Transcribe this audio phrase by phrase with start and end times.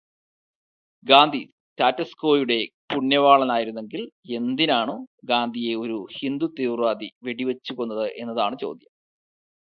[1.05, 1.41] Gandhi
[1.67, 2.57] status ക്വോയുടെ
[2.93, 4.05] പുണ്യവാളനായിരുന്നെങ്കില്
[4.37, 4.95] എന്തിനാണു
[5.23, 8.91] ഗാന്ധിയെ ഒരു ഹിന്ദുത്വതീവ്രവാദി വെടിവച്ച് കൊന്നത് എന്നതാണു ചോദ്യം.